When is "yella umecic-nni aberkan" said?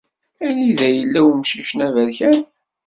0.97-2.39